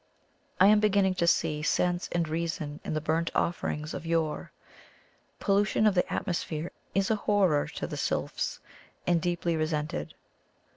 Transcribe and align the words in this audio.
I 0.59 0.65
am 0.65 0.79
beginning 0.79 1.13
to 1.21 1.27
see 1.27 1.61
sense 1.61 2.09
and 2.11 2.27
reason 2.27 2.79
in 2.83 2.95
the 2.95 3.01
* 3.01 3.01
burnt 3.09 3.29
offerings' 3.35 3.93
of 3.93 4.03
yore. 4.03 4.51
Pollution 5.37 5.85
of 5.85 5.93
the 5.93 6.11
atmosphere 6.11 6.71
is 6.95 7.11
a 7.11 7.15
horror 7.15 7.67
to 7.75 7.85
the 7.85 7.97
sylphs 7.97 8.59
and 9.05 9.21
deeply 9.21 9.55
resented. 9.55 10.15